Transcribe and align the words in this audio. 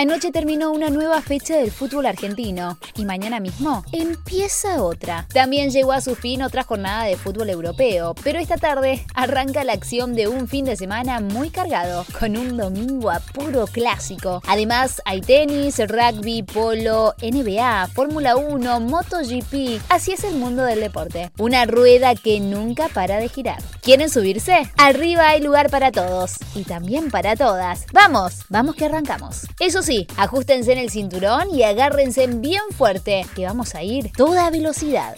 Anoche 0.00 0.32
terminó 0.32 0.72
una 0.72 0.88
nueva 0.88 1.20
fecha 1.20 1.58
del 1.58 1.70
fútbol 1.70 2.06
argentino 2.06 2.78
y 2.96 3.04
mañana 3.04 3.38
mismo 3.38 3.84
empieza 3.92 4.82
otra. 4.82 5.26
También 5.30 5.68
llegó 5.68 5.92
a 5.92 6.00
su 6.00 6.14
fin 6.14 6.40
otra 6.40 6.64
jornada 6.64 7.04
de 7.04 7.18
fútbol 7.18 7.50
europeo, 7.50 8.14
pero 8.24 8.38
esta 8.38 8.56
tarde 8.56 9.04
arranca 9.12 9.62
la 9.62 9.74
acción 9.74 10.14
de 10.14 10.26
un 10.26 10.48
fin 10.48 10.64
de 10.64 10.76
semana 10.76 11.20
muy 11.20 11.50
cargado, 11.50 12.06
con 12.18 12.38
un 12.38 12.56
domingo 12.56 13.10
a 13.10 13.20
puro 13.20 13.66
clásico. 13.66 14.40
Además 14.46 15.02
hay 15.04 15.20
tenis, 15.20 15.76
rugby, 15.86 16.44
polo, 16.44 17.14
NBA, 17.20 17.88
Fórmula 17.88 18.36
1, 18.36 18.80
MotoGP. 18.80 19.82
Así 19.90 20.12
es 20.12 20.24
el 20.24 20.36
mundo 20.36 20.64
del 20.64 20.80
deporte. 20.80 21.30
Una 21.36 21.66
rueda 21.66 22.14
que 22.14 22.40
nunca 22.40 22.88
para 22.88 23.18
de 23.18 23.28
girar. 23.28 23.60
¿Quieren 23.82 24.10
subirse? 24.10 24.70
Arriba 24.76 25.28
hay 25.28 25.40
lugar 25.40 25.70
para 25.70 25.90
todos 25.90 26.34
y 26.54 26.64
también 26.64 27.10
para 27.10 27.34
todas. 27.34 27.86
Vamos, 27.92 28.44
vamos 28.50 28.74
que 28.74 28.84
arrancamos. 28.84 29.46
Eso 29.58 29.82
sí, 29.82 30.06
ajustense 30.18 30.72
en 30.72 30.78
el 30.78 30.90
cinturón 30.90 31.48
y 31.50 31.62
agárrense 31.62 32.26
bien 32.26 32.62
fuerte, 32.76 33.26
que 33.34 33.46
vamos 33.46 33.74
a 33.74 33.82
ir 33.82 34.12
toda 34.12 34.50
velocidad. 34.50 35.16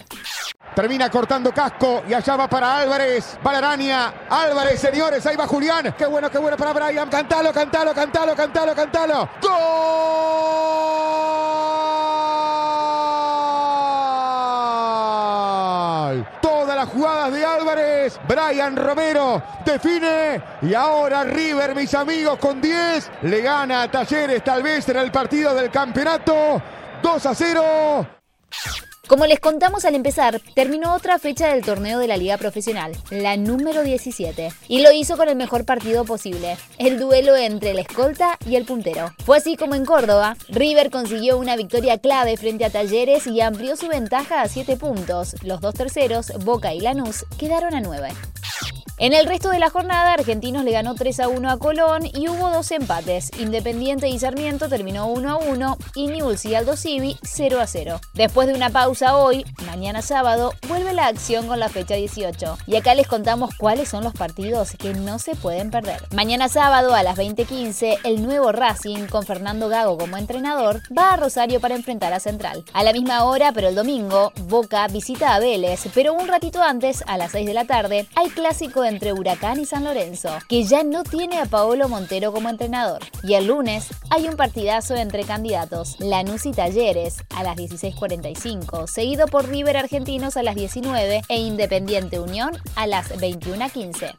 Termina 0.74 1.10
cortando 1.10 1.52
casco 1.52 2.02
y 2.08 2.14
allá 2.14 2.36
va 2.36 2.48
para 2.48 2.78
Álvarez. 2.78 3.36
Va 3.46 3.52
Álvarez, 4.30 4.80
señores, 4.80 5.26
ahí 5.26 5.36
va 5.36 5.46
Julián. 5.46 5.94
Qué 5.98 6.06
bueno, 6.06 6.30
qué 6.30 6.38
bueno 6.38 6.56
para 6.56 6.72
Brian. 6.72 7.10
Cantalo, 7.10 7.52
cantalo, 7.52 7.92
cantalo, 7.92 8.34
cantalo, 8.34 8.74
cantalo. 8.74 9.28
¡Gol! 9.42 9.52
Todas 16.40 16.74
las 16.74 16.81
jugadas 16.92 17.32
de 17.32 17.44
Álvarez. 17.44 18.20
Brian 18.28 18.76
Romero 18.76 19.42
define. 19.64 20.42
Y 20.62 20.74
ahora 20.74 21.24
River, 21.24 21.74
mis 21.74 21.92
amigos, 21.94 22.38
con 22.38 22.60
10. 22.60 23.10
Le 23.22 23.40
gana 23.40 23.82
a 23.82 23.90
Talleres, 23.90 24.44
tal 24.44 24.62
vez 24.62 24.88
en 24.88 24.96
el 24.98 25.10
partido 25.10 25.54
del 25.54 25.70
campeonato. 25.70 26.62
2 27.02 27.26
a 27.26 27.34
0. 27.34 28.06
Como 29.08 29.26
les 29.26 29.40
contamos 29.40 29.84
al 29.84 29.96
empezar, 29.96 30.40
terminó 30.54 30.94
otra 30.94 31.18
fecha 31.18 31.48
del 31.48 31.64
torneo 31.64 31.98
de 31.98 32.06
la 32.06 32.16
Liga 32.16 32.38
Profesional, 32.38 32.92
la 33.10 33.36
número 33.36 33.82
17, 33.82 34.50
y 34.68 34.80
lo 34.80 34.92
hizo 34.92 35.16
con 35.16 35.28
el 35.28 35.34
mejor 35.34 35.64
partido 35.64 36.04
posible, 36.04 36.56
el 36.78 37.00
duelo 37.00 37.34
entre 37.34 37.72
el 37.72 37.80
escolta 37.80 38.38
y 38.46 38.54
el 38.54 38.64
puntero. 38.64 39.12
Fue 39.24 39.38
así 39.38 39.56
como 39.56 39.74
en 39.74 39.84
Córdoba, 39.84 40.36
River 40.48 40.90
consiguió 40.90 41.36
una 41.36 41.56
victoria 41.56 41.98
clave 41.98 42.36
frente 42.36 42.64
a 42.64 42.70
Talleres 42.70 43.26
y 43.26 43.40
amplió 43.40 43.76
su 43.76 43.88
ventaja 43.88 44.40
a 44.40 44.48
7 44.48 44.76
puntos. 44.76 45.34
Los 45.42 45.60
dos 45.60 45.74
terceros, 45.74 46.32
Boca 46.44 46.72
y 46.72 46.80
Lanús, 46.80 47.26
quedaron 47.38 47.74
a 47.74 47.80
9. 47.80 48.08
En 49.02 49.14
el 49.14 49.26
resto 49.26 49.50
de 49.50 49.58
la 49.58 49.68
jornada, 49.68 50.12
Argentinos 50.12 50.62
le 50.62 50.70
ganó 50.70 50.94
3 50.94 51.18
a 51.18 51.28
1 51.28 51.50
a 51.50 51.58
Colón 51.58 52.06
y 52.06 52.28
hubo 52.28 52.50
dos 52.50 52.70
empates. 52.70 53.32
Independiente 53.36 54.08
y 54.08 54.16
Sarmiento 54.16 54.68
terminó 54.68 55.08
1 55.08 55.28
a 55.28 55.36
1 55.38 55.76
y 55.96 56.06
Newell's 56.06 56.44
y 56.44 56.54
Aldo 56.54 56.76
Civi 56.76 57.18
0 57.20 57.60
a 57.60 57.66
0. 57.66 58.00
Después 58.14 58.46
de 58.46 58.54
una 58.54 58.70
pausa 58.70 59.16
hoy, 59.16 59.44
mañana 59.66 60.02
sábado, 60.02 60.52
vuelve 60.68 60.94
la 60.94 61.08
acción 61.08 61.48
con 61.48 61.58
la 61.58 61.68
fecha 61.68 61.96
18. 61.96 62.58
Y 62.68 62.76
acá 62.76 62.94
les 62.94 63.08
contamos 63.08 63.50
cuáles 63.58 63.88
son 63.88 64.04
los 64.04 64.12
partidos 64.12 64.70
que 64.78 64.94
no 64.94 65.18
se 65.18 65.34
pueden 65.34 65.72
perder. 65.72 66.06
Mañana 66.14 66.48
sábado 66.48 66.94
a 66.94 67.02
las 67.02 67.18
20:15, 67.18 67.98
el 68.04 68.22
nuevo 68.22 68.52
Racing, 68.52 69.08
con 69.08 69.26
Fernando 69.26 69.68
Gago 69.68 69.98
como 69.98 70.16
entrenador, 70.16 70.80
va 70.96 71.14
a 71.14 71.16
Rosario 71.16 71.58
para 71.58 71.74
enfrentar 71.74 72.12
a 72.12 72.20
Central. 72.20 72.64
A 72.72 72.84
la 72.84 72.92
misma 72.92 73.24
hora, 73.24 73.50
pero 73.50 73.66
el 73.66 73.74
domingo, 73.74 74.32
Boca 74.42 74.86
visita 74.86 75.34
a 75.34 75.40
Vélez, 75.40 75.88
pero 75.92 76.14
un 76.14 76.28
ratito 76.28 76.62
antes, 76.62 77.02
a 77.08 77.18
las 77.18 77.32
6 77.32 77.48
de 77.48 77.54
la 77.54 77.64
tarde, 77.64 78.06
hay 78.14 78.30
clásico 78.30 78.82
de 78.82 78.91
entre 78.92 79.12
Huracán 79.12 79.58
y 79.58 79.64
San 79.64 79.84
Lorenzo, 79.84 80.28
que 80.48 80.64
ya 80.64 80.84
no 80.84 81.02
tiene 81.02 81.38
a 81.38 81.46
Paolo 81.46 81.88
Montero 81.88 82.32
como 82.32 82.50
entrenador. 82.50 83.00
Y 83.22 83.34
el 83.34 83.46
lunes 83.46 83.88
hay 84.10 84.28
un 84.28 84.36
partidazo 84.36 84.94
entre 84.94 85.24
candidatos, 85.24 85.96
Lanús 85.98 86.46
y 86.46 86.52
Talleres, 86.52 87.16
a 87.34 87.42
las 87.42 87.56
16.45, 87.56 88.86
seguido 88.86 89.26
por 89.26 89.48
River 89.48 89.78
Argentinos 89.78 90.36
a 90.36 90.42
las 90.42 90.54
19 90.54 91.22
e 91.28 91.38
Independiente 91.38 92.20
Unión 92.20 92.52
a 92.76 92.86
las 92.86 93.10
21.15. 93.10 94.14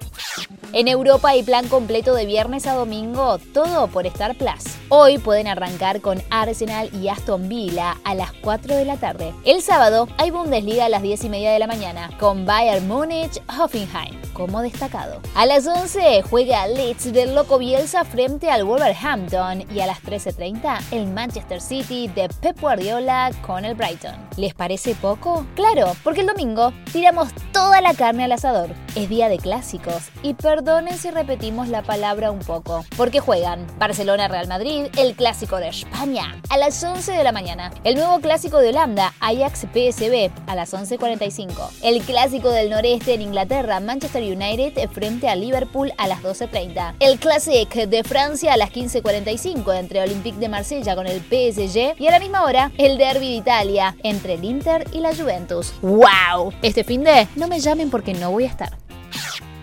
En 0.74 0.88
Europa 0.88 1.30
hay 1.30 1.44
plan 1.44 1.68
completo 1.68 2.16
de 2.16 2.26
viernes 2.26 2.66
a 2.66 2.74
domingo, 2.74 3.38
todo 3.54 3.88
por 3.88 4.08
Star 4.08 4.36
Plus. 4.36 4.83
Hoy 4.96 5.18
pueden 5.18 5.48
arrancar 5.48 6.02
con 6.02 6.22
Arsenal 6.30 6.88
y 6.94 7.08
Aston 7.08 7.50
Villa 7.50 7.98
a 8.04 8.14
las 8.14 8.32
4 8.32 8.76
de 8.76 8.86
la 8.86 8.96
tarde. 8.98 9.34
El 9.44 9.64
sábado 9.64 10.08
hay 10.20 10.30
Bundesliga 10.30 10.86
a 10.86 10.90
las 10.90 11.02
10 11.02 11.24
y 11.24 11.30
media 11.30 11.52
de 11.52 11.58
la 11.58 11.66
mañana 11.66 12.12
con 12.20 12.46
Bayern 12.46 12.88
Múnich, 12.88 13.42
Hoffenheim 13.50 14.24
como 14.34 14.62
destacado. 14.62 15.22
A 15.36 15.46
las 15.46 15.66
11 15.66 16.24
juega 16.24 16.68
Leeds 16.68 17.14
del 17.14 17.34
Loco 17.34 17.60
Bielsa 17.60 18.04
frente 18.04 18.52
al 18.52 18.66
Wolverhampton 18.66 19.64
y 19.74 19.80
a 19.80 19.88
las 19.88 20.04
13.30 20.04 20.82
el 20.92 21.08
Manchester 21.08 21.62
City 21.62 22.08
de 22.10 22.30
Pep 22.42 22.60
Guardiola 22.60 23.32
con 23.46 23.64
el 23.64 23.76
Brighton. 23.76 24.16
¿Les 24.38 24.54
parece 24.54 24.96
poco? 24.96 25.46
Claro, 25.56 25.96
porque 26.04 26.22
el 26.22 26.28
domingo 26.28 26.74
tiramos 26.92 27.30
toda 27.52 27.82
la 27.82 27.94
carne 27.94 28.26
al 28.26 28.32
asador. 28.32 28.70
Es 28.96 29.10
día 29.10 29.30
de 29.30 29.38
clásicos 29.38 30.10
y 30.22 30.34
perdonen 30.34 30.98
si 30.98 31.12
repetimos 31.12 31.68
la 31.68 31.84
palabra 31.84 32.32
un 32.32 32.40
poco, 32.40 32.84
porque 32.98 33.20
juegan 33.20 33.66
Barcelona-Real 33.78 34.48
Madrid, 34.48 34.83
el 34.98 35.16
clásico 35.16 35.58
de 35.58 35.70
España, 35.70 36.42
a 36.50 36.58
las 36.58 36.84
11 36.84 37.12
de 37.12 37.24
la 37.24 37.32
mañana, 37.32 37.72
el 37.84 37.96
nuevo 37.96 38.20
clásico 38.20 38.60
de 38.60 38.70
Holanda, 38.70 39.14
Ajax-PSB, 39.20 40.32
a 40.48 40.56
las 40.56 40.74
11.45, 40.74 41.70
el 41.84 42.02
clásico 42.02 42.50
del 42.50 42.70
noreste 42.70 43.14
en 43.14 43.22
Inglaterra, 43.22 43.80
Manchester 43.80 44.24
United 44.24 44.90
frente 44.90 45.30
a 45.30 45.36
Liverpool 45.36 45.92
a 45.98 46.08
las 46.08 46.22
12.30. 46.22 46.96
El 47.00 47.20
Classic 47.20 47.74
de 47.74 48.04
Francia 48.04 48.54
a 48.54 48.58
las 48.58 48.72
15.45 48.72 49.78
entre 49.78 50.02
Olympique 50.02 50.40
de 50.40 50.50
Marsella 50.50 50.96
con 50.96 51.08
el 51.08 51.20
PSG 51.22 52.00
y 52.00 52.08
a 52.08 52.12
la 52.12 52.20
misma 52.20 52.44
hora 52.44 52.72
el 52.78 52.98
Derby 52.98 53.30
de 53.30 53.36
Italia 53.36 53.96
entre 54.04 54.36
el 54.36 54.44
Inter 54.44 54.86
y 54.92 55.00
la 55.00 55.16
Juventus. 55.16 55.74
¡Wow! 55.82 56.54
Este 56.62 56.84
fin 56.84 57.04
de 57.04 57.28
no 57.36 57.48
me 57.48 57.60
llamen 57.60 57.90
porque 57.90 58.14
no 58.14 58.32
voy 58.32 58.46
a 58.46 58.48
estar. 58.48 58.83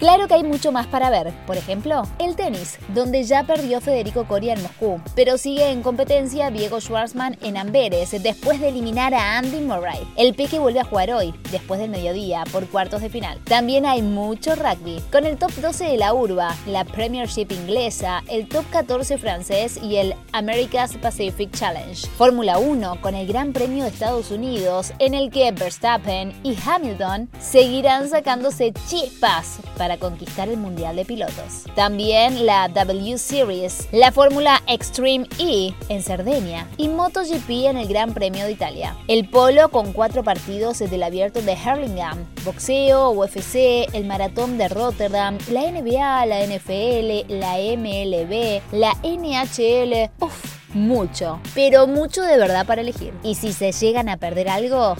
Claro 0.01 0.29
que 0.29 0.33
hay 0.33 0.45
mucho 0.45 0.73
más 0.73 0.87
para 0.87 1.11
ver, 1.11 1.31
por 1.47 1.59
ejemplo, 1.59 2.05
el 2.19 2.35
tenis, 2.35 2.79
donde 2.95 3.23
ya 3.23 3.43
perdió 3.43 3.83
Federico 3.83 4.25
Coria 4.25 4.55
en 4.55 4.63
Moscú, 4.63 4.99
pero 5.15 5.37
sigue 5.37 5.69
en 5.69 5.83
competencia 5.83 6.51
Diego 6.51 6.81
Schwartzman 6.81 7.37
en 7.43 7.59
Amberes 7.59 8.11
después 8.23 8.61
de 8.61 8.71
eliminar 8.71 9.13
a 9.13 9.37
Andy 9.37 9.61
Murray. 9.61 10.01
El 10.17 10.33
Peque 10.33 10.59
vuelve 10.59 10.81
a 10.81 10.85
jugar 10.85 11.11
hoy, 11.11 11.35
después 11.53 11.79
del 11.79 11.91
mediodía, 11.91 12.45
por 12.51 12.67
cuartos 12.69 13.03
de 13.03 13.11
final. 13.11 13.39
También 13.45 13.85
hay 13.85 14.01
mucho 14.01 14.55
rugby, 14.55 15.03
con 15.13 15.27
el 15.27 15.37
top 15.37 15.53
12 15.53 15.85
de 15.85 15.99
la 15.99 16.15
urba, 16.15 16.57
la 16.67 16.87
Premiership 16.87 17.49
inglesa, 17.51 18.23
el 18.31 18.49
top 18.49 18.65
14 18.71 19.19
francés 19.19 19.79
y 19.83 19.97
el 19.97 20.15
America's 20.33 20.97
Pacific 20.97 21.55
Challenge. 21.55 22.07
Fórmula 22.17 22.57
1 22.57 23.03
con 23.03 23.15
el 23.15 23.27
Gran 23.27 23.53
Premio 23.53 23.85
de 23.85 23.91
Estados 23.91 24.31
Unidos, 24.31 24.95
en 24.99 25.13
el 25.13 25.31
que 25.31 25.53
Verstappen 25.53 26.33
y 26.43 26.57
Hamilton 26.67 27.29
seguirán 27.39 28.09
sacándose 28.09 28.73
chispas 28.89 29.59
para 29.77 29.90
conquistar 29.99 30.49
el 30.49 30.57
Mundial 30.57 30.97
de 30.97 31.05
Pilotos. 31.05 31.65
También 31.75 32.47
la 32.47 32.69
W 32.69 33.19
Series, 33.19 33.89
la 33.93 34.13
Fórmula 34.13 34.63
Extreme 34.67 35.27
E 35.39 35.73
en 35.89 36.03
Cerdeña 36.03 36.67
y 36.77 36.89
MotoGP 36.89 37.51
en 37.67 37.77
el 37.77 37.89
Gran 37.89 38.15
Premio 38.15 38.45
de 38.45 38.53
Italia. 38.53 38.97
El 39.09 39.29
polo 39.29 39.69
con 39.71 39.93
cuatro 39.93 40.23
partidos 40.23 40.79
del 40.79 41.03
abierto 41.03 41.43
de 41.43 41.53
Hurlingham, 41.55 42.27
boxeo, 42.45 43.11
UFC, 43.11 43.89
el 43.93 44.05
maratón 44.07 44.59
de 44.59 44.69
Rotterdam, 44.69 45.39
la 45.51 45.71
NBA, 45.71 46.27
la 46.27 46.45
NFL, 46.47 47.33
la 47.39 47.57
MLB, 47.59 48.63
la 48.73 48.93
NHL. 49.03 50.11
Uf, 50.21 50.50
mucho, 50.75 51.41
pero 51.55 51.87
mucho 51.87 52.23
de 52.23 52.37
verdad 52.39 52.67
para 52.67 52.81
elegir. 52.81 53.13
Y 53.23 53.35
si 53.35 53.53
se 53.53 53.73
llegan 53.73 54.09
a 54.09 54.17
perder 54.17 54.49
algo, 54.49 54.97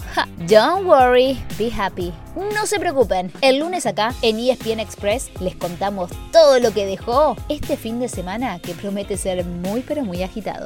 don't 0.47 0.85
worry, 0.85 1.39
be 1.57 1.71
happy. 1.71 2.13
No 2.35 2.65
se 2.65 2.79
preocupen, 2.79 3.31
el 3.41 3.59
lunes 3.59 3.85
acá 3.85 4.13
en 4.21 4.39
ESPN 4.39 4.79
Express 4.79 5.29
les 5.39 5.55
contamos 5.55 6.11
todo 6.31 6.59
lo 6.59 6.73
que 6.73 6.85
dejó 6.85 7.35
este 7.49 7.77
fin 7.77 7.99
de 7.99 8.07
semana 8.07 8.59
que 8.59 8.73
promete 8.73 9.17
ser 9.17 9.45
muy 9.45 9.81
pero 9.81 10.03
muy 10.03 10.23
agitado. 10.23 10.65